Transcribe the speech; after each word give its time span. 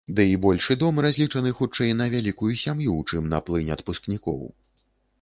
Дый 0.19 0.31
большы 0.45 0.73
дом 0.83 1.01
разлічаны 1.07 1.53
хутчэй 1.59 1.93
на 2.01 2.09
вялікую 2.15 2.51
сям'ю, 2.65 2.99
чым 3.11 3.31
на 3.37 3.45
плынь 3.51 3.73
адпускнікоў. 3.81 4.39